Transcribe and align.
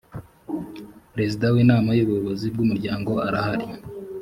perezida 1.13 1.45
w’inama 1.53 1.89
y’ubuyobozi 1.93 2.45
bw’umuryango 2.53 3.11
arahari 3.27 3.67